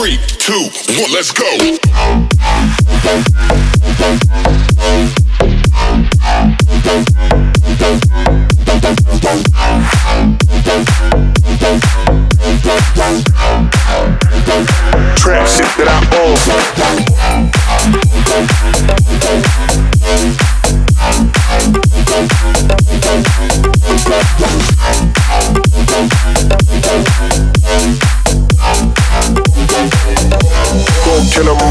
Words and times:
Three, 0.00 0.16
two, 0.38 0.70
one, 0.98 1.12
let's 1.12 1.30
go. 1.30 1.46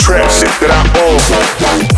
Transit 0.00 0.48
that 0.60 0.70
I 0.70 1.84
own. 1.84 1.89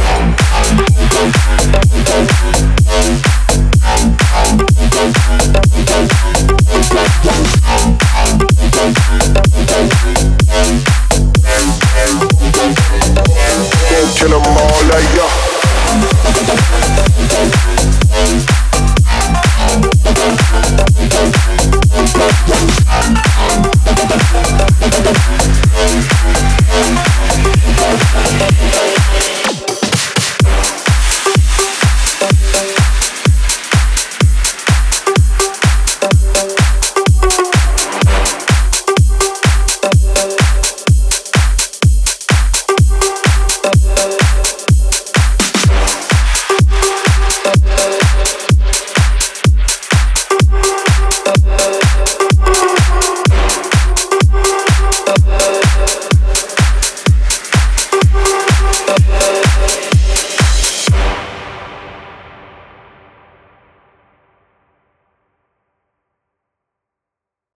よ。 15.17 17.02